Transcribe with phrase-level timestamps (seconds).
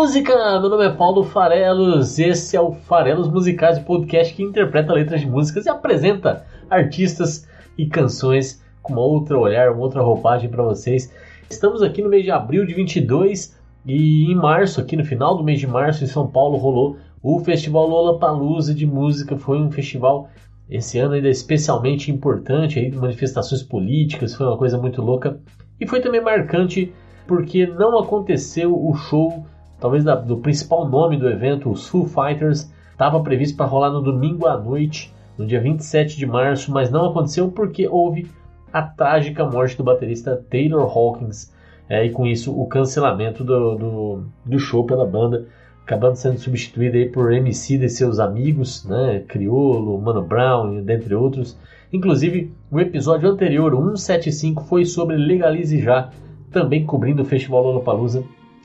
[0.00, 0.58] Música!
[0.58, 5.20] Meu nome é Paulo Farelos, esse é o Farelos Musicais, o podcast que interpreta letras
[5.20, 10.62] de músicas e apresenta artistas e canções com uma outra olhar, uma outra roupagem para
[10.62, 11.12] vocês.
[11.50, 15.44] Estamos aqui no mês de abril de 22 e em março, aqui no final do
[15.44, 19.36] mês de março, em São Paulo, rolou o Festival Lollapalooza de música.
[19.36, 20.30] Foi um festival
[20.70, 25.38] esse ano ainda especialmente importante, aí, manifestações políticas, foi uma coisa muito louca.
[25.78, 26.90] E foi também marcante
[27.26, 29.44] porque não aconteceu o show,
[29.80, 34.02] talvez da- do principal nome do evento, os Foo Fighters, estava previsto para rolar no
[34.02, 38.30] domingo à noite, no dia 27 de março, mas não aconteceu porque houve
[38.72, 41.52] a trágica morte do baterista Taylor Hawkins,
[41.88, 45.46] é, e com isso o cancelamento do, do, do show pela banda,
[45.82, 51.58] acabando sendo substituído aí por MC e seus amigos, né, Criolo, Mano Brown, dentre outros.
[51.92, 56.10] Inclusive, o episódio anterior, o 175, foi sobre Legalize Já,
[56.52, 58.22] também cobrindo o Festival Lollapalooza.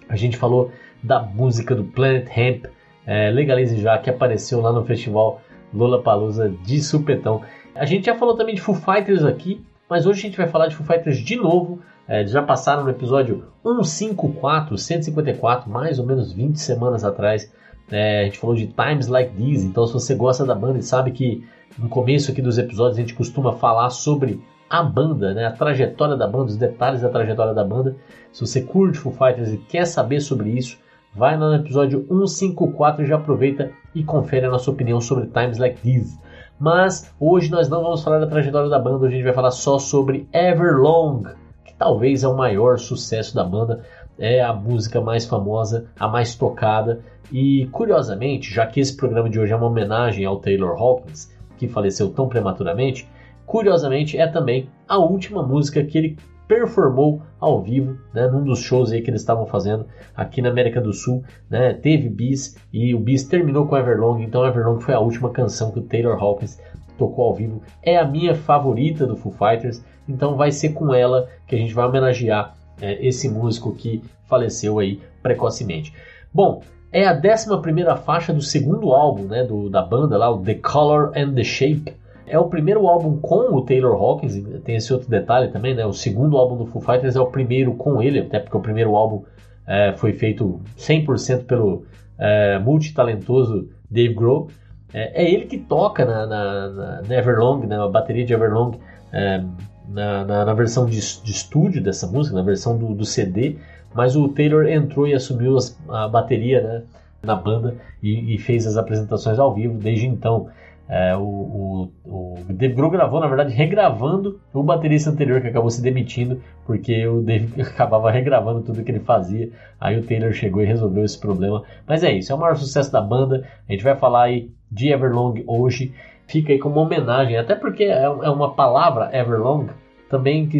[0.08, 0.72] A gente falou
[1.06, 2.66] da música do Planet Hemp,
[3.06, 5.42] é, Legalize Já, que apareceu lá no Festival
[5.73, 7.42] Lollapalooza de supetão.
[7.75, 10.67] A gente já falou também de Foo Fighters aqui, mas hoje a gente vai falar
[10.67, 11.80] de Foo Fighters de novo.
[12.08, 17.52] É, já passaram no episódio 154, 154, mais ou menos 20 semanas atrás.
[17.92, 20.83] É, a gente falou de Times Like These, então se você gosta da banda e
[20.83, 21.45] sabe que
[21.78, 26.16] no começo aqui dos episódios a gente costuma falar sobre a banda, né, a trajetória
[26.16, 27.95] da banda, os detalhes da trajetória da banda.
[28.31, 30.80] Se você curte Foo Fighters e quer saber sobre isso,
[31.16, 35.58] vai lá no episódio 154 e já aproveita e confere a nossa opinião sobre Times
[35.58, 36.19] Like These.
[36.59, 39.52] Mas hoje nós não vamos falar da trajetória da banda, hoje a gente vai falar
[39.52, 41.23] só sobre Everlong,
[41.64, 43.83] que talvez é o maior sucesso da banda,
[44.20, 47.02] é a música mais famosa, a mais tocada.
[47.31, 51.67] E curiosamente, já que esse programa de hoje é uma homenagem ao Taylor Hawkins, que
[51.67, 53.09] faleceu tão prematuramente,
[53.45, 56.17] curiosamente é também a última música que ele
[56.48, 59.86] performou ao vivo, né, num dos shows aí que eles estavam fazendo
[60.16, 64.45] aqui na América do Sul, né, teve Bis e o Bis terminou com Everlong, então
[64.45, 66.60] Everlong foi a última canção que o Taylor Hawkins
[66.98, 71.28] tocou ao vivo, é a minha favorita do Foo Fighters, então vai ser com ela
[71.48, 75.94] que a gente vai homenagear é, esse músico que faleceu aí precocemente.
[76.34, 76.61] Bom,
[76.92, 80.55] é a 11 primeira faixa do segundo álbum né, do, da banda lá, o The
[80.55, 81.94] Color and the Shape,
[82.27, 85.86] é o primeiro álbum com o Taylor Hawkins, tem esse outro detalhe também, né?
[85.86, 88.95] O segundo álbum do Foo Fighters é o primeiro com ele, até porque o primeiro
[88.95, 89.23] álbum
[89.67, 91.86] é, foi feito 100% pelo
[92.17, 94.49] é, multitalentoso Dave Grohl.
[94.93, 98.77] É, é ele que toca na, na, na, na Everlong, na bateria de Everlong,
[99.11, 99.43] é,
[99.89, 103.57] na, na, na, versão de, de, estúdio dessa música, na versão do, do, CD,
[103.93, 106.83] mas o Taylor entrou e assumiu as, a bateria né,
[107.21, 110.47] na banda e, e fez as apresentações ao vivo desde então.
[110.88, 115.70] É, o, o, o, Dave Grohl gravou, na verdade, regravando o baterista anterior que acabou
[115.70, 119.50] se demitindo, porque o Dave acabava regravando tudo que ele fazia.
[119.80, 121.64] Aí o Taylor chegou e resolveu esse problema.
[121.88, 123.48] Mas é isso, é o maior sucesso da banda.
[123.68, 125.94] A gente vai falar aí de Everlong hoje.
[126.28, 129.68] Fica aí como homenagem, até porque é, é uma palavra Everlong
[130.10, 130.60] também que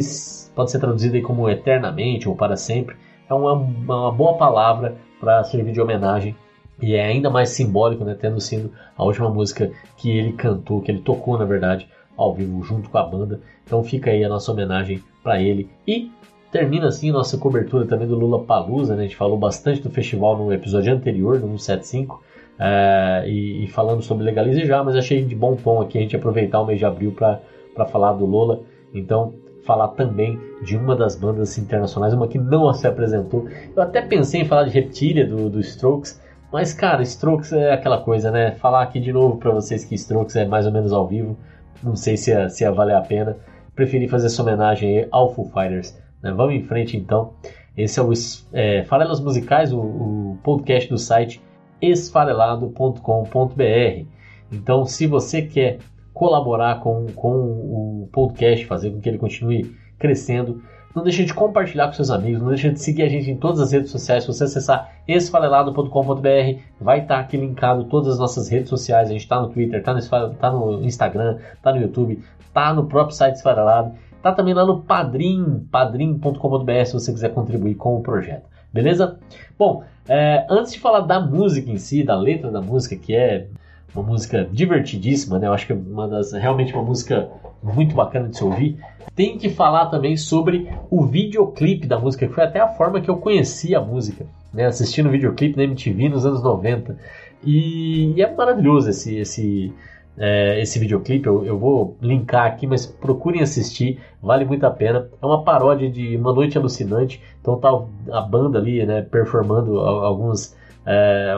[0.56, 2.96] pode ser traduzida aí como eternamente ou para sempre.
[3.30, 6.36] É uma, uma boa palavra para servir de homenagem
[6.82, 10.92] e é ainda mais simbólico, né, tendo sido a última música que ele cantou, que
[10.92, 11.88] ele tocou, na verdade,
[12.18, 13.40] ao vivo junto com a banda.
[13.66, 15.70] Então fica aí a nossa homenagem para ele.
[15.88, 16.12] E
[16.52, 19.04] termina assim nossa cobertura também do Lula Palusa, né?
[19.04, 22.24] A gente falou bastante do festival no episódio anterior, no 175,
[22.58, 26.16] é, e, e, falando sobre Legalize já, mas achei de bom tom aqui a gente
[26.16, 28.62] aproveitar o mês de abril para falar do Lola.
[28.94, 29.34] Então,
[29.66, 33.48] falar também de uma das bandas internacionais, uma que não se apresentou.
[33.76, 36.22] Eu até pensei em falar de Reptilia, do, do Strokes,
[36.56, 38.52] mas, cara, Strokes é aquela coisa, né?
[38.52, 41.38] Falar aqui de novo para vocês que Strokes é mais ou menos ao vivo,
[41.84, 43.36] não sei se ia, se ia valer a pena.
[43.76, 46.02] Preferi fazer essa homenagem ao Foo Fighters.
[46.24, 46.32] Né?
[46.32, 47.34] Vamos em frente então.
[47.76, 48.10] Esse é o
[48.54, 51.42] é, Farelas Musicais, o, o podcast do site
[51.82, 54.06] esfarelado.com.br.
[54.50, 55.80] Então, se você quer
[56.14, 60.64] colaborar com, com o podcast, fazer com que ele continue crescendo,
[60.96, 63.60] não deixe de compartilhar com seus amigos, não deixe de seguir a gente em todas
[63.60, 64.24] as redes sociais.
[64.24, 69.10] Se você acessar esfarelado.com.br, vai estar aqui linkado todas as nossas redes sociais.
[69.10, 72.86] A gente está no Twitter, está no, tá no Instagram, está no YouTube, está no
[72.86, 73.94] próprio site Esfarelado.
[74.16, 78.50] Está também lá no Padrim, padrim.com.br se você quiser contribuir com o projeto.
[78.74, 79.20] Beleza?
[79.60, 83.48] Bom, é, antes de falar da música em si, da letra da música, que é
[83.96, 85.48] uma música divertidíssima, né?
[85.48, 87.30] Eu acho que é uma das realmente uma música
[87.64, 88.78] muito bacana de se ouvir.
[89.16, 93.10] Tem que falar também sobre o videoclipe da música, que foi até a forma que
[93.10, 94.66] eu conheci a música, né?
[94.66, 96.98] Assistindo o videoclipe na MTV nos anos 90.
[97.44, 99.74] E, e é maravilhoso esse, esse,
[100.18, 101.28] é, esse videoclipe.
[101.28, 105.08] Eu, eu, vou linkar aqui, mas procurem assistir, vale muito a pena.
[105.22, 107.22] É uma paródia de Uma Noite Alucinante.
[107.40, 107.70] Então tá
[108.12, 111.36] a banda ali, né, performando alguns é,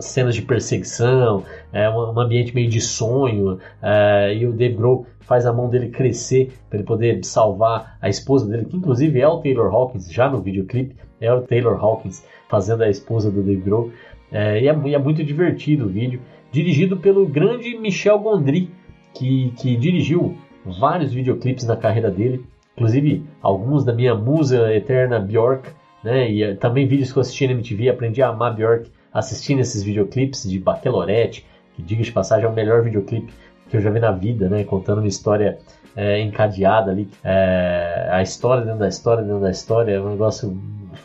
[0.00, 5.06] cenas de perseguição, é, um, um, ambiente meio de sonho, é, e o Dave Grohl
[5.20, 9.28] faz a mão dele crescer para ele poder salvar a esposa dele, que inclusive é
[9.28, 13.60] o Taylor Hawkins, já no videoclipe, é o Taylor Hawkins fazendo a esposa do Dave
[13.60, 13.90] Grohl,
[14.32, 18.70] é, e, é, é muito divertido o vídeo, dirigido pelo grande Michel Gondry,
[19.14, 25.68] que, que dirigiu vários videoclipes na carreira dele, inclusive alguns da minha musa eterna Bjork,
[26.02, 26.30] né?
[26.30, 29.82] E eh, também vídeos que eu assisti na MTV, aprendi a amar Björk assistindo esses
[29.82, 33.32] videoclipes de Bacelorette, que diga de passagem é o melhor videoclipe
[33.68, 34.64] que eu já vi na vida, né?
[34.64, 35.58] Contando uma história
[35.96, 40.56] é, encadeada ali, é, a história dentro da história dentro da história, é um negócio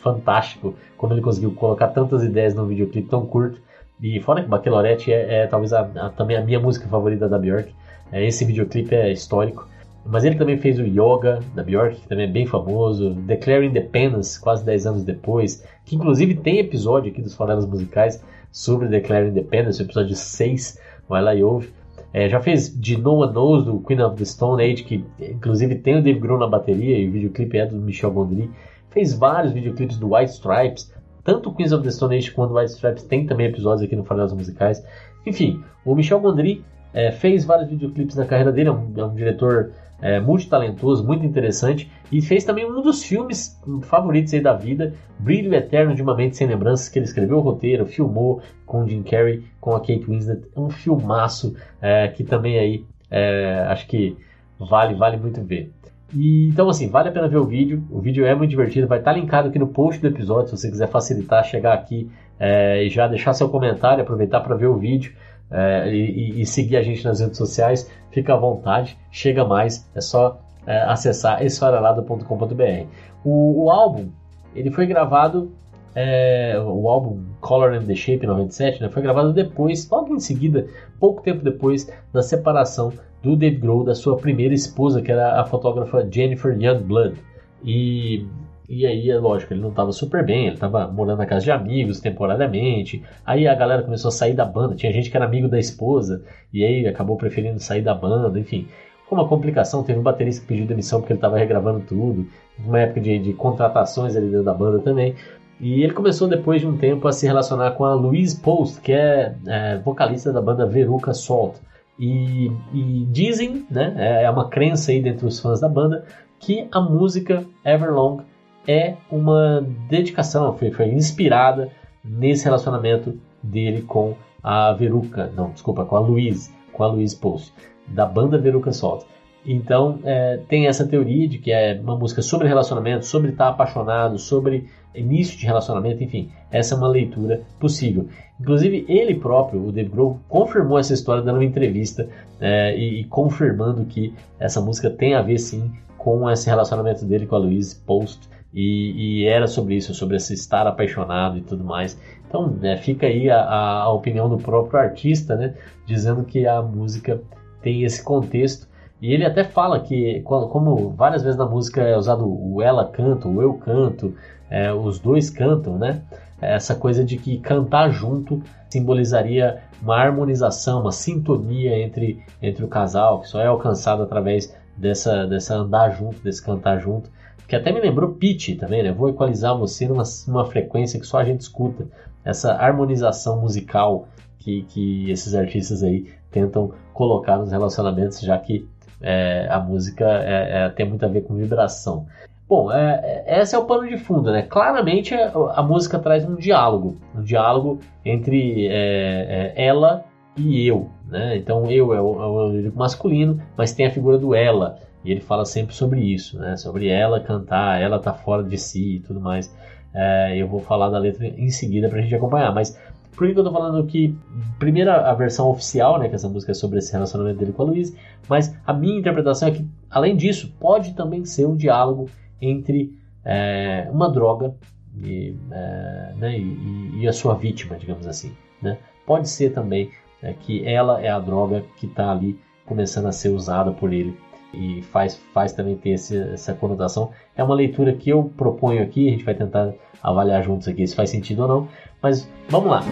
[0.02, 3.60] fantástico, como ele conseguiu colocar tantas ideias num videoclipe tão curto.
[4.00, 7.38] E fora que Bacelorette é, é talvez a, a, também a minha música favorita da
[7.38, 7.72] Björk,
[8.12, 9.68] esse videoclipe é histórico.
[10.06, 14.38] Mas ele também fez o Yoga, da Bjork, que também é bem famoso, Declare Independence,
[14.38, 18.22] quase 10 anos depois, que inclusive tem episódio aqui dos Farelas Musicais
[18.52, 20.78] sobre Declare Independence, episódio 6,
[21.08, 21.72] vai lá e ouve.
[22.12, 25.74] É, já fez de No One Knows, do Queen of the Stone Age, que inclusive
[25.76, 28.50] tem o Dave Grohl na bateria, e o videoclipe é do Michel Gondry.
[28.90, 30.92] Fez vários videoclipes do White Stripes,
[31.24, 34.32] tanto Queens of the Stone Age quanto White Stripes tem também episódios aqui no Farelas
[34.32, 34.84] Musicais.
[35.26, 36.62] Enfim, o Michel Gondry
[36.92, 39.72] é, fez vários videoclipes na carreira dele, é um, é um diretor
[40.04, 45.54] é, multitalentoso, muito interessante, e fez também um dos filmes favoritos aí da vida, Brilho
[45.54, 49.42] Eterno de uma Mente Sem Lembranças, que ele escreveu o roteiro, filmou com Jim Carrey,
[49.58, 54.14] com a Kate Winslet, um filmaço é, que também aí é, acho que
[54.58, 55.72] vale, vale muito ver.
[56.14, 58.98] E, então assim, vale a pena ver o vídeo, o vídeo é muito divertido, vai
[58.98, 62.90] estar linkado aqui no post do episódio, se você quiser facilitar, chegar aqui é, e
[62.90, 65.14] já deixar seu comentário, aproveitar para ver o vídeo
[65.54, 70.00] é, e, e, seguir a gente nas redes sociais, fica à vontade, chega mais, é
[70.00, 72.86] só é, acessar esfarelado.com.br.
[73.24, 74.08] O, o, álbum,
[74.52, 75.52] ele foi gravado,
[75.94, 80.66] é, o álbum Color and the Shape 97, né, foi gravado depois, logo em seguida,
[80.98, 82.92] pouco tempo depois da separação
[83.22, 87.16] do Dave Grohl da sua primeira esposa, que era a fotógrafa Jennifer Youngblood.
[87.64, 88.26] E
[88.68, 91.50] e aí, é lógico, ele não estava super bem, ele estava morando na casa de
[91.50, 93.02] amigos temporariamente.
[93.24, 96.24] Aí a galera começou a sair da banda, tinha gente que era amigo da esposa,
[96.52, 98.66] e aí acabou preferindo sair da banda, enfim.
[99.06, 102.26] Foi uma complicação, teve um baterista que pediu demissão porque ele estava regravando tudo,
[102.58, 105.14] uma época de, de contratações ali dentro da banda também.
[105.60, 108.92] E ele começou depois de um tempo a se relacionar com a Louise Post, que
[108.92, 111.56] é, é vocalista da banda Veruca Salt.
[111.98, 116.04] E, e, dizem, né, é, é uma crença aí dentro dos fãs da banda,
[116.40, 118.22] que a música Everlong
[118.66, 121.70] é uma dedicação, foi, foi inspirada
[122.04, 127.52] nesse relacionamento dele com a Veruca, não, desculpa, com a Louise, com a Louise Post,
[127.88, 129.04] da banda Veruca Salt.
[129.46, 134.18] Então é, tem essa teoria de que é uma música sobre relacionamento, sobre estar apaixonado,
[134.18, 138.08] sobre início de relacionamento, enfim, essa é uma leitura possível.
[138.40, 142.08] Inclusive ele próprio, o Dave Grohl, confirmou essa história dando uma entrevista
[142.40, 147.26] é, e, e, confirmando que essa música tem a ver sim com esse relacionamento dele
[147.26, 151.64] com a Louise Post e, e, era sobre isso, sobre esse estar apaixonado e tudo
[151.64, 151.98] mais.
[152.28, 157.20] Então, né, fica aí a, a, opinião do próprio artista, né, dizendo que a música
[157.60, 158.68] tem esse contexto.
[159.02, 163.28] E ele até fala que, como várias vezes na música é usado o ela canta,
[163.28, 164.14] o eu canto,
[164.48, 166.02] é, os dois cantam, né?
[166.40, 173.20] Essa coisa de que cantar junto simbolizaria uma harmonização, uma sintonia entre, entre o casal,
[173.20, 177.10] que só é alcançado através dessa, dessa andar junto, desse cantar junto
[177.46, 178.92] que até me lembrou pitch também, né?
[178.92, 181.86] Vou equalizar você numa, numa frequência que só a gente escuta.
[182.24, 184.08] Essa harmonização musical
[184.38, 188.66] que, que esses artistas aí tentam colocar nos relacionamentos, já que
[189.00, 192.06] é, a música é, é, tem muito a ver com vibração.
[192.48, 194.42] Bom, é, é esse é o pano de fundo, né?
[194.42, 200.04] Claramente a música traz um diálogo, um diálogo entre é, é, ela
[200.36, 201.36] e eu, né?
[201.36, 204.78] Então eu é o, é o masculino, mas tem a figura do ela.
[205.04, 206.56] E ele fala sempre sobre isso, né?
[206.56, 209.54] Sobre ela cantar, ela tá fora de si e tudo mais.
[209.92, 212.52] É, eu vou falar da letra em seguida pra gente acompanhar.
[212.54, 212.78] Mas
[213.14, 214.16] por que eu tô falando que,
[214.58, 216.08] primeiro, a versão oficial, né?
[216.08, 217.94] Que essa música é sobre esse relacionamento dele com a Luiz.
[218.28, 222.08] Mas a minha interpretação é que, além disso, pode também ser um diálogo
[222.40, 222.92] entre
[223.24, 224.54] é, uma droga
[225.02, 228.32] e, é, né, e, e, a sua vítima, digamos assim.
[228.60, 228.78] Né?
[229.06, 229.90] Pode ser também
[230.22, 234.16] é, que ela é a droga que está ali começando a ser usada por ele
[234.54, 237.10] e faz, faz também ter esse, essa conotação.
[237.36, 240.94] É uma leitura que eu proponho aqui, a gente vai tentar avaliar juntos aqui se
[240.94, 241.68] faz sentido ou não,
[242.02, 242.82] mas vamos lá.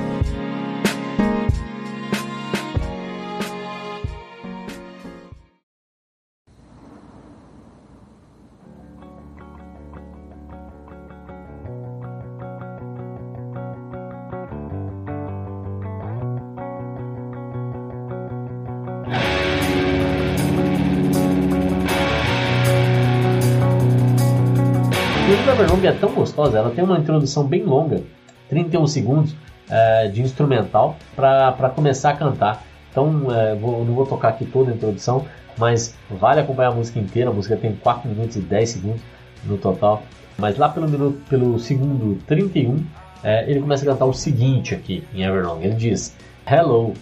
[26.43, 28.03] Gostosa, ela tem uma introdução bem longa,
[28.49, 29.35] 31 segundos
[29.71, 32.65] é, de instrumental para começar a cantar.
[32.91, 35.25] Então, é, vou, não vou tocar aqui toda a introdução,
[35.57, 37.31] mas vale acompanhar a música inteira.
[37.31, 39.01] A música tem 4 minutos e 10 segundos
[39.45, 40.03] no total.
[40.39, 42.85] Mas lá pelo, minuto, pelo segundo 31,
[43.23, 45.63] é, ele começa a cantar o seguinte aqui em Everlong.
[45.63, 46.15] Ele diz:
[46.47, 46.93] Hello,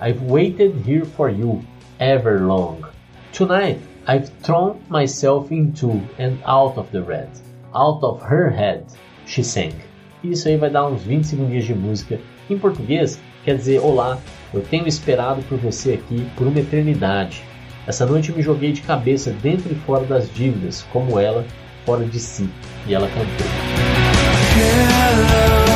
[0.00, 1.62] I've waited here for you
[1.98, 2.82] everlong.
[3.32, 7.28] Tonight I've thrown myself into and out of the red.
[7.72, 8.84] Out of Her Head,
[9.26, 9.74] She Sang.
[10.22, 12.20] Isso aí vai dar uns 20 segundos de música.
[12.48, 14.18] Em português, quer dizer: Olá,
[14.52, 17.42] eu tenho esperado por você aqui por uma eternidade.
[17.86, 21.44] Essa noite me joguei de cabeça dentro e fora das dívidas, como ela,
[21.84, 22.48] fora de si.
[22.86, 23.46] E ela cantou.
[24.56, 25.70] Hello,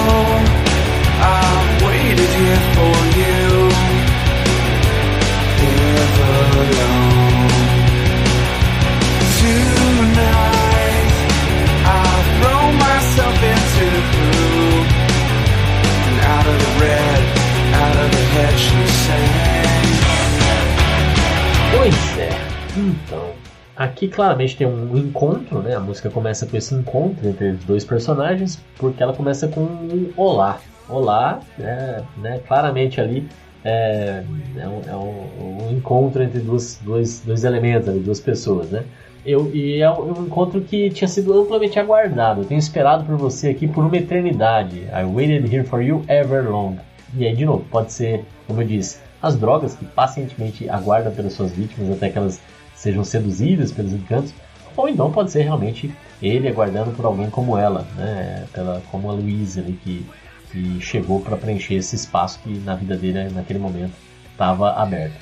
[23.77, 25.75] Aqui claramente tem um encontro, né?
[25.75, 30.61] A música começa com esse encontro entre dois personagens, porque ela começa com um olá.
[30.89, 32.41] Olá, é, né?
[32.47, 33.27] Claramente ali
[33.65, 34.23] é,
[34.57, 38.85] é, um, é um, um, encontro entre dois, dois, dois elementos, ali, duas pessoas, né?
[39.27, 42.43] Eu, e é um encontro que tinha sido amplamente aguardado.
[42.43, 44.85] Eu tenho esperado por você aqui por uma eternidade.
[44.93, 46.77] I waited here for you ever long.
[47.17, 51.33] E aí, de novo, pode ser, como eu disse, as drogas que pacientemente aguardam pelas
[51.33, 52.39] suas vítimas até que elas
[52.85, 54.35] sejam seduzidas pelos encantos,
[54.77, 58.45] ou então pode ser realmente ele aguardando por alguém como ela, né?
[58.53, 60.07] Pela, como a Luísa ali que,
[60.51, 63.95] que chegou para preencher esse espaço que na vida dele naquele momento
[64.31, 65.15] estava aberto.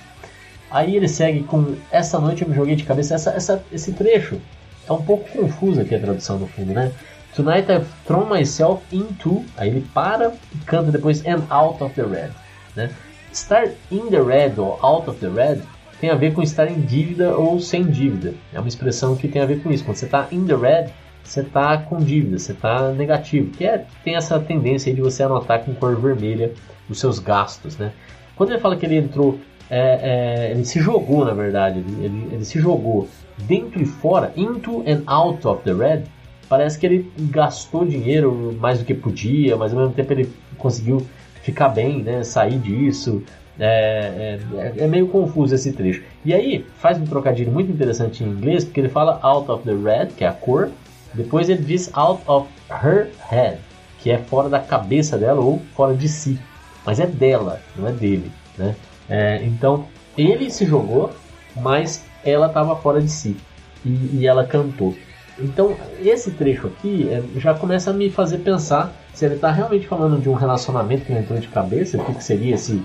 [0.71, 3.15] Aí ele segue com Essa noite eu me joguei de cabeça.
[3.15, 4.41] Essa, essa, esse trecho
[4.89, 6.91] é um pouco confuso aqui a tradução no fundo, né?
[7.37, 9.45] Tonight I've thrown myself into.
[9.57, 12.31] Aí ele para e canta depois And out of the red.
[12.75, 12.91] Né?
[13.31, 15.61] Estar in the red ou out of the red
[16.03, 18.35] tem a ver com estar em dívida ou sem dívida.
[18.53, 19.85] É uma expressão que tem a ver com isso.
[19.85, 20.91] Quando você está in the red,
[21.23, 23.53] você está com dívida, você está negativo.
[23.53, 26.55] Que é, tem essa tendência de você anotar com cor vermelha
[26.91, 27.79] os seus gastos.
[27.79, 27.93] Né?
[28.35, 29.39] Quando ele fala que ele entrou
[29.71, 34.33] é, é, ele se jogou, na verdade, ele, ele, ele, se jogou dentro e fora,
[34.37, 36.03] into and out of the red.
[36.49, 40.29] Parece que ele gastou dinheiro mais do que podia, mas ao mesmo tempo ele
[40.59, 41.07] conseguiu
[41.43, 43.23] ficar bem, né, sair disso.
[43.65, 46.03] É, é, é meio confuso esse trecho.
[46.25, 49.73] E aí faz um trocadilho muito interessante em inglês, porque ele fala out of the
[49.73, 50.69] red, que é a cor,
[51.15, 53.59] depois ele diz out of her head,
[54.01, 56.39] que é fora da cabeça dela ou fora de si.
[56.85, 58.75] Mas é dela, não é dele, né?
[59.09, 59.87] É, então
[60.19, 61.13] ele se jogou,
[61.55, 63.37] mas ela estava fora de si
[63.85, 64.93] e, e, ela cantou.
[65.39, 69.87] Então esse trecho aqui é, já começa a me fazer pensar se ele está realmente
[69.87, 72.83] falando de um relacionamento que entrou de cabeça, o que, que seria esse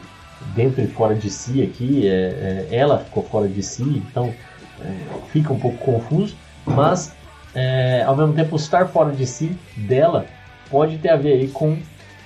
[0.56, 4.34] dentro e fora de si aqui, é, é, ela ficou fora de si, então
[4.82, 7.16] é, fica um pouco confuso, mas
[7.56, 10.26] é, ao mesmo tempo estar fora de si dela
[10.70, 11.78] pode ter a ver aí com,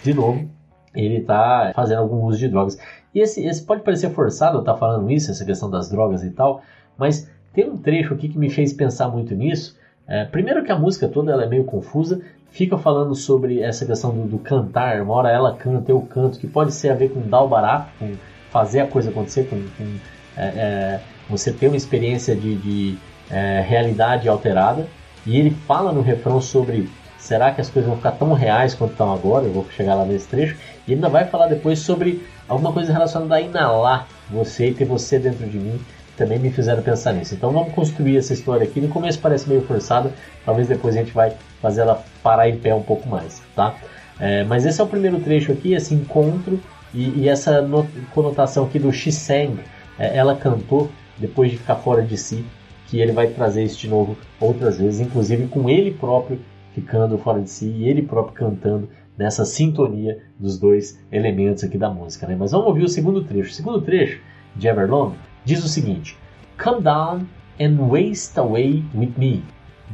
[0.04, 0.50] de novo,
[0.94, 2.78] ele está fazendo algum uso de drogas.
[3.14, 6.32] E esse, esse pode parecer forçado eu estar falando isso, essa questão das drogas e
[6.32, 6.62] tal,
[6.98, 9.78] mas tem um trecho aqui que me fez pensar muito nisso.
[10.08, 14.12] É, primeiro que a música toda ela é meio confusa, fica falando sobre essa questão
[14.12, 17.22] do, do, cantar, uma hora ela canta, eu canto, que pode ser a ver com
[17.22, 18.14] dar o barato, com
[18.52, 19.96] fazer a coisa acontecer, com, com
[20.38, 22.98] é, é, você ter uma experiência de, de
[23.30, 24.86] é, realidade alterada.
[25.26, 28.92] E ele fala no refrão sobre será que as coisas vão ficar tão reais quanto
[28.92, 29.46] estão agora?
[29.46, 30.58] Eu vou chegar lá nesse trecho.
[30.88, 34.86] E ele ainda vai falar depois sobre alguma coisa relacionada a inalar você e ter
[34.86, 35.80] você dentro de mim.
[36.18, 37.34] Também me fizeram pensar nisso.
[37.34, 38.80] Então vamos construir essa história aqui.
[38.80, 40.12] No começo parece meio forçada,
[40.46, 43.76] talvez depois a gente vai fazer ela parar em pé um pouco mais, tá?
[44.20, 46.60] É, mas esse é o primeiro trecho aqui, esse encontro
[46.94, 47.68] e, e essa
[48.14, 49.60] conotação aqui do Shiseng.
[49.98, 52.46] É, ela cantou depois de ficar fora de si,
[52.88, 56.40] que ele vai trazer isso de novo outras vezes, inclusive com ele próprio
[56.74, 61.90] ficando fora de si e ele próprio cantando nessa sintonia dos dois elementos aqui da
[61.90, 62.28] música.
[62.28, 62.36] Né?
[62.38, 63.52] Mas vamos ouvir o segundo trecho.
[63.52, 64.20] O segundo trecho
[64.56, 65.14] de Everlong
[65.46, 66.18] diz o seguinte:
[66.58, 67.28] Come down
[67.60, 69.44] and waste away with me,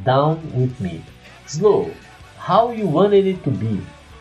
[0.04, 1.02] down with me,
[1.46, 1.90] slow,
[2.38, 3.80] how you wanted it to be,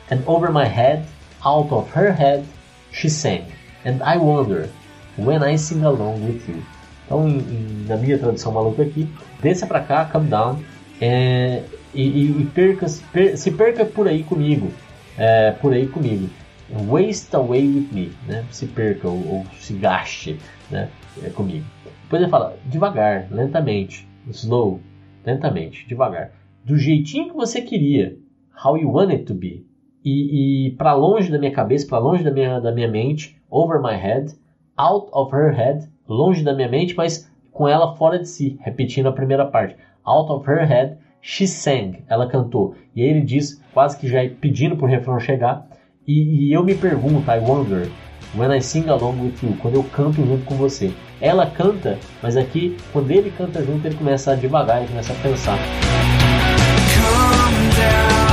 [0.09, 1.05] and over my head,
[1.45, 2.43] out of her head,
[2.91, 3.45] she sang,
[3.85, 4.69] and I wonder
[5.17, 6.63] when I sing along with you.
[7.05, 9.09] Então, em, em, na minha tradução maluca aqui,
[9.41, 10.61] desça pra cá, come down,
[10.99, 14.71] é, e, e, e perca, per, se perca por aí comigo,
[15.17, 16.29] é, por aí comigo.
[16.69, 18.43] Waste away with me, né?
[18.51, 20.37] Se perca ou, ou se gaste,
[20.69, 20.89] né?
[21.23, 21.65] É, comigo.
[22.03, 24.79] Depois ele fala devagar, lentamente, slow,
[25.25, 26.31] lentamente, devagar,
[26.63, 28.17] do jeitinho que você queria,
[28.63, 29.65] how you want it to be,
[30.03, 33.81] e, e para longe da minha cabeça, para longe da minha, da minha mente, over
[33.81, 34.33] my head,
[34.77, 39.07] out of her head, longe da minha mente, mas com ela fora de si, repetindo
[39.07, 39.75] a primeira parte.
[40.05, 42.75] Out of her head, she sang, ela cantou.
[42.95, 45.67] E aí ele diz, quase que já pedindo pro refrão chegar,
[46.07, 47.89] e, e eu me pergunto, I wonder,
[48.35, 50.93] when I sing along with you, quando eu canto junto com você.
[51.19, 55.15] Ela canta, mas aqui, quando ele canta junto, ele começa a devagar, ele começa a
[55.15, 55.57] pensar.
[56.93, 58.26] Come down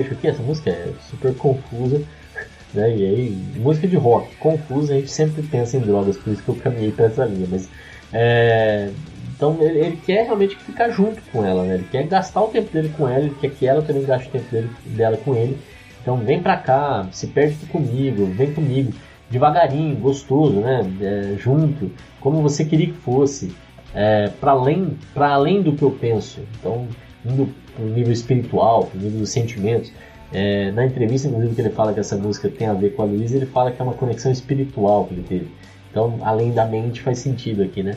[0.00, 2.02] trecho aqui, essa música é super confusa,
[2.72, 2.96] né?
[2.96, 6.48] E aí, música de rock, confusa, a gente sempre pensa em drogas, por isso que
[6.48, 7.46] eu caminhei pra essa linha.
[7.50, 7.68] Mas,
[8.12, 8.90] é,
[9.36, 11.74] então, ele, ele quer realmente ficar junto com ela, né?
[11.74, 14.32] Ele quer gastar o tempo dele com ela, ele quer que ela também gaste o
[14.32, 15.58] tempo dele, dela com ele.
[16.02, 18.92] Então, vem pra cá, se perde comigo, vem comigo,
[19.30, 20.80] devagarinho, gostoso, né?
[21.00, 23.54] É, junto, como você queria que fosse,
[23.94, 26.40] é, para além, além do que eu penso.
[26.58, 26.88] Então,
[27.24, 29.92] indo para o nível espiritual, para o nível dos sentimentos.
[30.32, 33.04] É, na entrevista, inclusive, que ele fala que essa música tem a ver com a
[33.04, 35.48] Luísa, ele fala que é uma conexão espiritual que ele teve.
[35.90, 37.96] Então, além da mente, faz sentido aqui, né?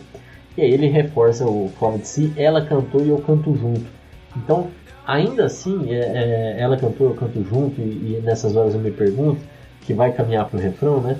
[0.57, 3.85] E aí ele reforça o fora de si, ela cantou e eu canto junto.
[4.35, 4.67] Então,
[5.05, 8.91] ainda assim, é, é, ela cantou, eu canto junto, e, e, nessas horas eu me
[8.91, 9.41] pergunto,
[9.81, 11.17] que vai caminhar para o refrão, né?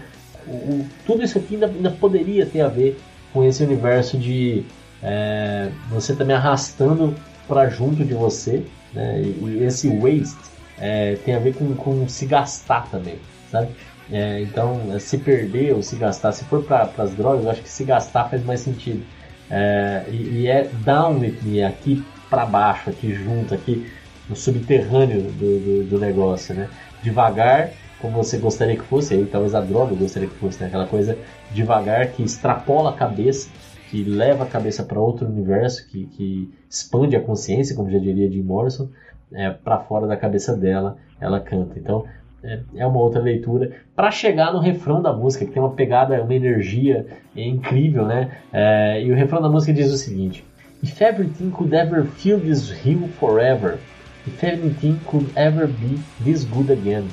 [0.48, 3.00] O, o, tudo isso aqui ainda, ainda, poderia ter a ver
[3.32, 4.64] com esse universo de
[5.02, 7.14] é, você também arrastando
[7.48, 9.22] para junto de você, né?
[9.22, 10.38] E, esse waste
[10.78, 13.16] é, tem a ver com, com se gastar também,
[13.52, 13.70] sabe?
[14.12, 17.70] É, então, se perder ou se gastar, se for para as drogas, eu acho que
[17.70, 19.04] se gastar faz mais sentido.
[19.50, 23.90] É, e, e, é down with me, aqui para baixo, aqui junto, aqui
[24.28, 26.70] no subterrâneo do, do, do, negócio, né?
[27.02, 30.68] Devagar, como você gostaria que fosse, aí talvez a droga gostaria que fosse, né?
[30.68, 31.18] aquela coisa
[31.52, 33.50] devagar que extrapola a cabeça
[33.94, 38.28] que leva a cabeça para outro universo, que, que, expande a consciência, como já diria
[38.28, 38.90] Jim Morrison,
[39.32, 41.78] é, para fora da cabeça dela, ela canta.
[41.78, 42.04] Então
[42.44, 46.20] é, é uma outra leitura para chegar no refrão da música, que tem uma pegada,
[46.24, 48.32] uma energia incrível, né?
[48.52, 50.44] É, e o refrão da música diz o seguinte:
[50.82, 53.78] If everything could ever feel this real forever,
[54.26, 57.06] if everything could ever be this good again,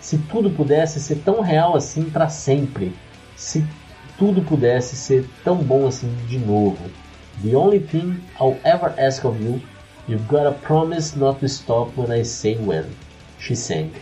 [0.00, 2.92] se tudo pudesse ser tão real assim para sempre,
[3.34, 3.64] se
[4.18, 6.78] tudo pudesse ser tão bom assim de novo.
[7.42, 9.60] The only thing I'll ever ask of you,
[10.08, 12.84] you've got to promise not to stop when I say when.
[13.38, 13.92] She sang.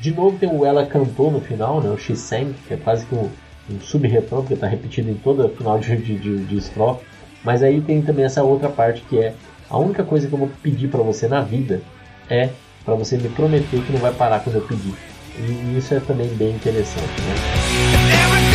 [0.00, 1.90] De novo tem o ela cantou no final, né?
[1.90, 3.28] O she sang, que é quase que um,
[3.68, 7.04] um sub-refrão, porque está repetido em todo final de, de, de, de estrofe.
[7.42, 9.34] Mas aí tem também essa outra parte que é
[9.68, 11.82] a única coisa que eu vou pedir para você na vida
[12.30, 12.50] é
[12.84, 14.94] para você me prometer que não vai parar quando eu pedir.
[15.36, 18.53] E isso é também bem interessante, né?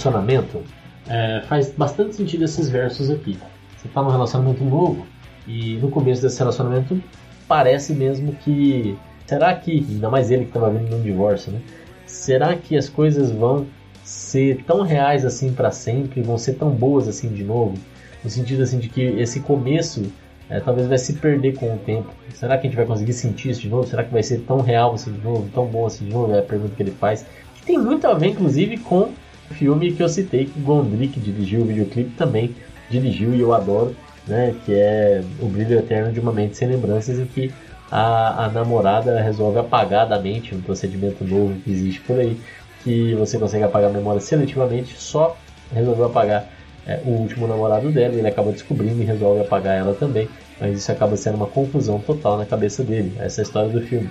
[0.00, 0.62] Relacionamento
[1.08, 3.38] é, faz bastante sentido esses versos aqui.
[3.76, 5.06] Você está num relacionamento novo
[5.46, 7.02] e no começo desse relacionamento
[7.50, 11.60] parece mesmo que será que ainda mais ele que estava vindo num divórcio, né?
[12.06, 13.66] Será que as coisas vão
[14.04, 17.74] ser tão reais assim para sempre, vão ser tão boas assim de novo,
[18.22, 20.12] no sentido assim de que esse começo
[20.48, 22.08] é, talvez vai se perder com o tempo.
[22.34, 23.84] Será que a gente vai conseguir sentir isso de novo?
[23.84, 26.32] Será que vai ser tão real assim de novo, tão bom assim de novo?
[26.32, 27.26] É a pergunta que ele faz.
[27.56, 29.10] Que tem muito a ver, inclusive, com
[29.50, 32.54] o filme que eu citei, que o Gondry, dirigiu o videoclipe, também
[32.88, 33.96] dirigiu e eu adoro,
[34.30, 34.54] né?
[34.64, 37.52] Que é O Brilho Eterno de uma Mente Sem Lembranças, em que
[37.90, 42.40] a, a namorada resolve apagar da mente um procedimento novo que existe por aí,
[42.84, 45.36] que você consegue apagar a memória seletivamente, só
[45.72, 46.46] resolveu apagar
[46.86, 50.28] é, o último namorado dela, ele acaba descobrindo e resolve apagar ela também,
[50.60, 53.80] mas isso acaba sendo uma confusão total na cabeça dele, essa é a história do
[53.82, 54.08] filme.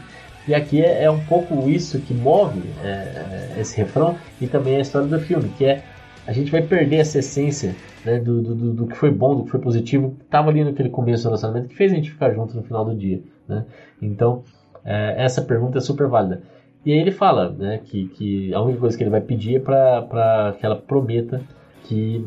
[0.48, 4.82] E aqui é, é um pouco isso que move é, esse refrão e também a
[4.82, 5.84] história do filme, que é
[6.30, 9.50] a gente vai perder essa essência né, do, do, do, que foi bom, do que
[9.50, 12.56] foi positivo, que estava ali naquele começo do relacionamento, que fez a gente ficar junto
[12.56, 13.20] no final do dia.
[13.48, 13.66] Né?
[14.00, 14.44] Então,
[14.86, 16.44] é, essa pergunta é super válida.
[16.86, 19.60] E aí ele fala né, que, que a única coisa que ele vai pedir é
[19.60, 21.42] para que ela prometa
[21.86, 22.24] que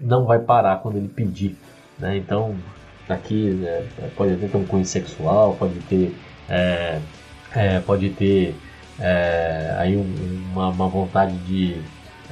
[0.00, 1.54] não vai parar quando ele pedir.
[1.98, 2.16] Né?
[2.16, 2.54] Então,
[3.06, 3.86] aqui né,
[4.16, 6.16] pode ter um cunho sexual, pode ter,
[6.48, 6.98] é,
[7.54, 8.54] é, pode ter
[8.98, 10.06] é, aí um,
[10.52, 11.76] uma, uma, vontade de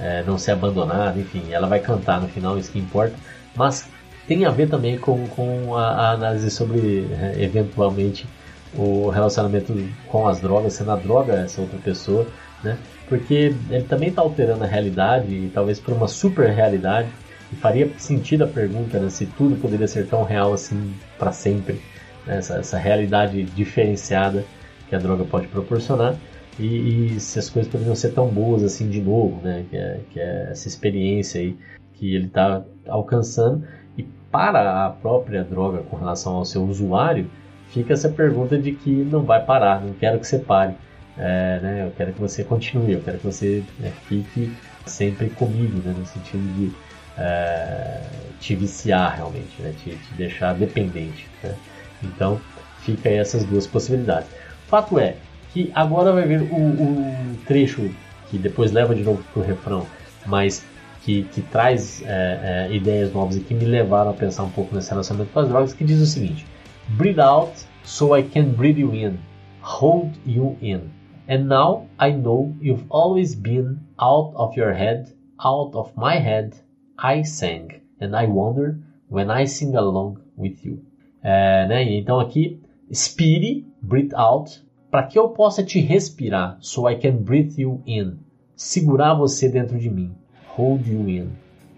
[0.01, 3.15] é, não ser abandonada, enfim, ela vai cantar no final, isso que importa,
[3.55, 3.89] mas
[4.27, 8.27] tem a ver também com, com a, a análise sobre é, eventualmente
[8.75, 9.75] o relacionamento
[10.07, 12.27] com as drogas, sendo a droga essa outra pessoa,
[12.63, 12.79] né?
[13.09, 17.09] Porque ele também está alterando a realidade e talvez para uma super realidade
[17.53, 21.81] e faria sentido a pergunta né, se tudo poderia ser tão real assim para sempre,
[22.25, 22.39] né?
[22.39, 24.45] essa, essa, realidade diferenciada
[24.89, 26.15] que a droga pode proporcionar
[26.61, 29.65] e, e, se as coisas poderiam ser tão boas assim de novo, né?
[29.71, 31.57] Que é, que é essa experiência aí
[31.95, 33.65] que ele está alcançando
[33.97, 37.31] e para a própria droga com relação ao seu usuário
[37.71, 40.75] fica essa pergunta de que não vai parar, não quero que você pare,
[41.17, 41.87] é, né?
[41.87, 44.53] Eu quero que você continue, eu quero que você né, fique
[44.87, 45.95] sempre comigo, né?
[45.97, 46.73] No sentido de
[47.17, 48.03] é,
[48.41, 49.75] te viciar realmente, né?
[49.83, 51.29] te, te deixar dependente.
[51.43, 51.55] Né?
[52.03, 52.41] Então,
[52.81, 54.29] fica aí essas duas possibilidades.
[54.67, 55.17] Fato é
[55.53, 57.91] que agora vai ver o, trecho
[58.29, 59.87] que depois leva de novo para o refrão,
[60.27, 60.65] mas
[61.03, 64.75] que, que traz é, é, ideias novas e que me levaram a pensar um pouco
[64.75, 66.47] nesse relacionamento com as drogas, que diz o seguinte:
[66.91, 67.53] Breathe out
[67.85, 69.19] so I can breathe you in,
[69.61, 70.91] hold you in.
[71.29, 75.13] And now I know you've always been out of your head,
[75.45, 76.55] out of my head,
[76.99, 77.69] I sang,
[78.01, 80.85] and I wonder when I sing along with you.
[81.23, 81.83] É, né?
[81.97, 82.61] Então aqui,
[82.93, 88.19] spire, breathe out, para que eu possa te respirar, so I can breathe you in,
[88.57, 90.13] segurar você dentro de mim,
[90.57, 91.31] hold you in.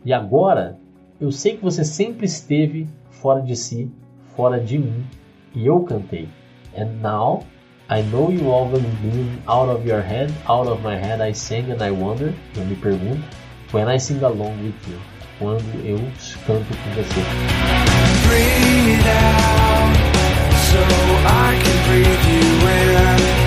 [0.05, 0.79] E agora,
[1.21, 3.91] eu sei que você sempre esteve fora de si,
[4.35, 5.05] fora de mim,
[5.55, 6.29] e eu cantei.
[6.77, 7.45] And now
[7.91, 11.71] I know you always been out of your head, out of my head I sang
[11.71, 13.23] and I wonder, eu me pergunto,
[13.73, 14.99] when I sing along with you
[15.39, 15.99] quando eu
[16.47, 17.21] canto com você.
[21.25, 23.42] I can breathe you in.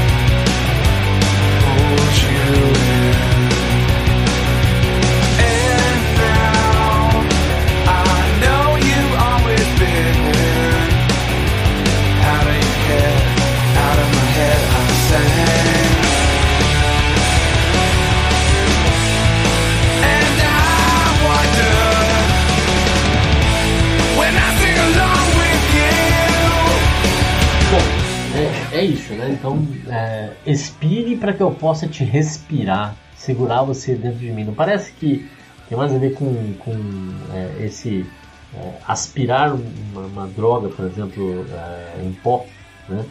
[29.15, 29.32] Né?
[29.32, 34.43] Então, é, expire para que eu possa te respirar, segurar você dentro de mim.
[34.43, 35.30] Não parece que
[35.67, 36.73] tem mais a ver com, com
[37.34, 38.06] é, esse
[38.54, 42.45] é, aspirar uma, uma, droga, por exemplo, é, em pó,
[42.88, 43.06] né?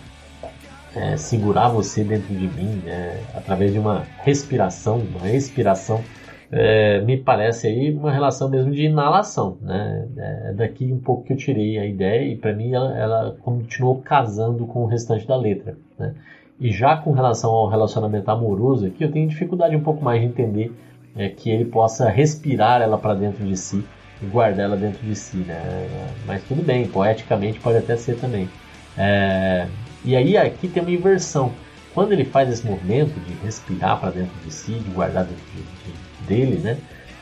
[0.94, 3.20] É, segurar você dentro de mim né?
[3.34, 6.04] através de uma respiração, uma expiração
[6.52, 10.06] é, me parece aí uma relação mesmo de inalação, né?
[10.16, 14.00] É daqui um pouco que eu tirei a ideia e para mim ela, ela, continuou
[14.02, 16.14] casando com o restante da letra, né?
[16.58, 20.26] E já com relação ao relacionamento amoroso aqui, eu tenho dificuldade um pouco mais de
[20.26, 20.72] entender
[21.16, 23.84] é, que ele possa respirar ela para dentro de si
[24.22, 25.88] e guardar ela dentro de si, né?
[26.26, 28.48] Mas tudo bem, poeticamente pode até ser também.
[28.96, 29.66] É,
[30.04, 31.52] e aí aqui tem uma inversão.
[31.92, 35.62] Quando ele faz esse movimento de respirar para dentro de si, de guardar dentro de,
[35.62, 36.76] de dele, né?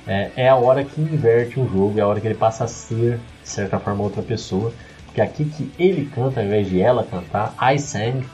[0.07, 2.69] É, é, a hora que inverte o jogo, é a hora que ele passa a
[2.69, 4.73] ser, de certa forma, outra pessoa.
[5.13, 8.25] Porque aqui que ele canta, ao invés de ela cantar, I sang,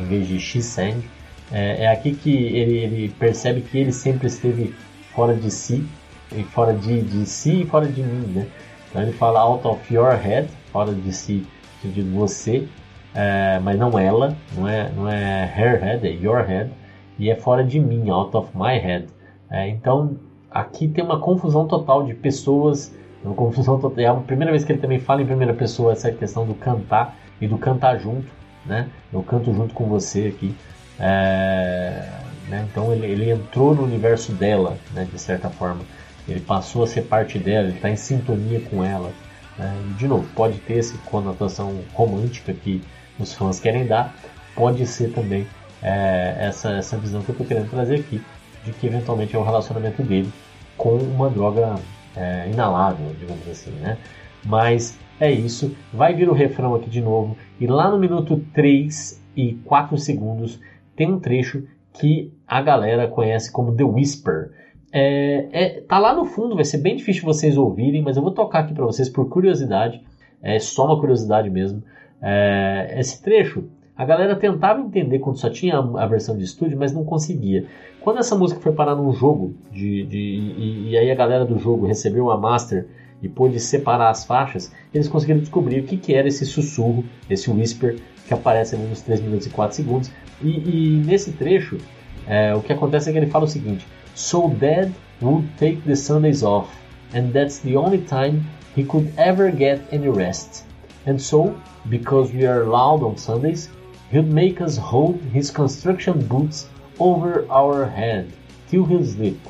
[0.00, 1.02] em vez de she sang,
[1.50, 4.72] é, é aqui que ele, ele, percebe que ele sempre esteve
[5.12, 5.84] fora de si,
[6.30, 8.46] e fora de, de si e fora de mim, né?
[8.88, 11.44] Então ele fala out of your head, fora de si,
[11.82, 12.68] de você,
[13.12, 16.70] é, mas não ela, não é, não é her head, é your head,
[17.18, 19.06] e é fora de mim, out of my head.
[19.50, 20.16] É, então
[20.48, 22.94] aqui tem uma confusão total de pessoas
[23.34, 24.04] Confusão total.
[24.04, 27.16] É a primeira vez que ele também fala em primeira pessoa essa questão do cantar
[27.40, 28.26] e do cantar junto,
[28.64, 28.88] né?
[29.12, 30.54] Eu canto junto com você aqui.
[30.98, 32.08] É,
[32.48, 32.66] né?
[32.70, 35.06] Então ele, ele entrou no universo dela, né?
[35.10, 35.80] de certa forma.
[36.26, 39.10] Ele passou a ser parte dela, ele está em sintonia com ela.
[39.58, 39.74] Né?
[39.90, 42.82] E, de novo, pode ter essa conotação romântica que
[43.18, 44.14] os fãs querem dar,
[44.54, 45.46] pode ser também
[45.82, 48.20] é, essa, essa visão que eu estou querendo trazer aqui,
[48.64, 50.30] de que eventualmente é o relacionamento dele
[50.76, 51.74] com uma droga
[52.16, 53.98] é, inalável, digamos assim, né?
[54.44, 59.22] Mas é isso, vai vir o refrão aqui de novo, e lá no minuto 3
[59.36, 60.60] e 4 segundos
[60.94, 64.52] tem um trecho que a galera conhece como The Whisper.
[64.92, 68.32] É, é, tá lá no fundo, vai ser bem difícil vocês ouvirem, mas eu vou
[68.32, 70.02] tocar aqui para vocês por curiosidade,
[70.42, 71.82] é só uma curiosidade mesmo.
[72.22, 73.64] É, esse trecho,
[73.98, 77.66] a galera tentava entender quando só tinha a, versão de estúdio, mas não conseguia.
[78.00, 81.58] Quando essa música foi parar num jogo, de, de e, e, aí a galera do
[81.58, 82.86] jogo recebeu uma master
[83.20, 87.50] e pôde separar as faixas, eles conseguiram descobrir o que, que era esse sussurro, esse
[87.50, 87.96] whisper
[88.28, 90.12] que aparece ali nos 3 minutos e 4 segundos.
[90.40, 91.76] E, e nesse trecho,
[92.24, 93.84] é, o que acontece é que ele fala o seguinte:
[94.14, 96.70] So Dad would take the Sundays off,
[97.12, 98.42] and that's the only time
[98.76, 100.64] he could ever get any rest.
[101.04, 101.52] And so,
[101.86, 103.68] because we are loud on Sundays,
[104.10, 106.66] he'd make us hold his construction boots
[106.98, 108.32] over our head
[108.68, 109.40] till he sleep.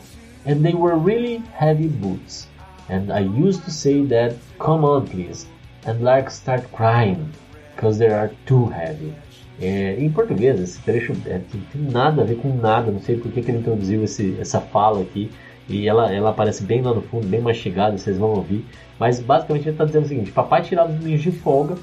[0.44, 2.46] And they were really heavy boots.
[2.88, 5.46] And I used to say that, come on please,
[5.84, 7.32] and like start crying,
[7.74, 9.14] because they are too heavy.
[9.60, 13.30] É, em português, esse trecho é, tem, nada a ver com nada, não sei por
[13.32, 15.30] que, que ele introduziu esse, essa fala aqui,
[15.68, 18.64] e ela, ela aparece bem lá no fundo, bem mastigada, vocês vão ouvir.
[18.98, 21.76] Mas basicamente ele está dizendo o seguinte: papai tirava os domingos de folga,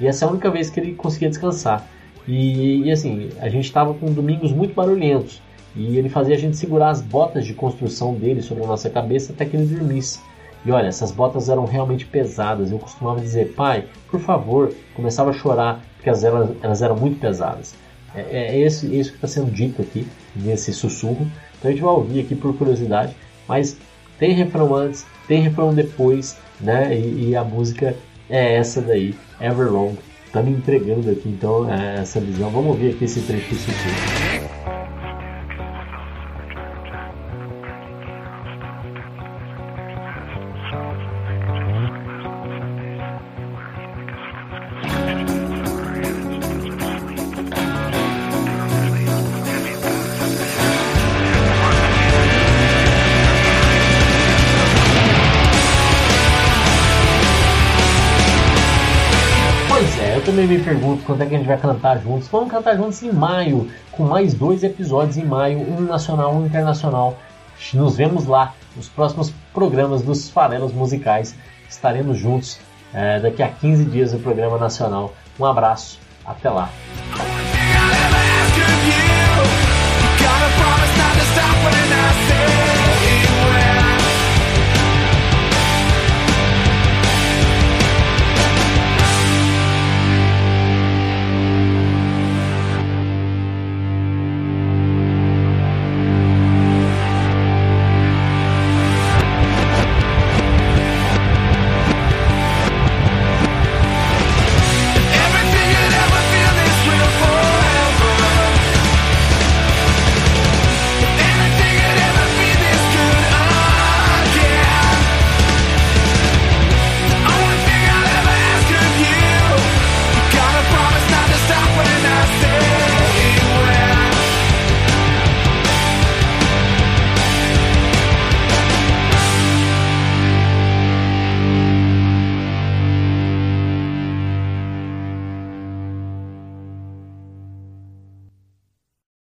[0.00, 1.88] e essa é a única vez que ele conseguia descansar.
[2.26, 5.40] E, e assim, a gente estava com domingos muito barulhentos,
[5.74, 9.32] e ele fazia a gente segurar as botas de construção dele sobre a nossa cabeça
[9.32, 10.20] até que ele dormisse.
[10.64, 12.70] E olha, essas botas eram realmente pesadas.
[12.70, 17.74] Eu costumava dizer, pai, por favor, começava a chorar porque elas, elas eram muito pesadas.
[18.14, 20.06] É, é, é esse, é isso que está sendo dito aqui
[20.36, 21.26] nesse sussurro.
[21.58, 23.16] Então a gente vai ouvir aqui por curiosidade,
[23.48, 23.76] mas
[24.18, 26.96] tem refrão antes, tem refrão depois, né?
[26.96, 27.96] E, e a música
[28.28, 29.96] é essa daí, Everlong.
[30.32, 32.48] Tá me entregando aqui então é, essa visão.
[32.48, 34.41] Vamos ouvir aqui esse trecho do
[61.02, 62.28] quando é que a gente vai cantar juntos.
[62.28, 66.46] Vamos cantar juntos em maio, com mais dois episódios em maio, um nacional e um
[66.46, 67.16] internacional.
[67.74, 71.34] Nos vemos lá nos próximos programas dos Farelos Musicais.
[71.68, 72.58] Estaremos juntos
[72.92, 75.14] é, daqui a 15 dias no programa nacional.
[75.38, 76.70] Um abraço, até lá.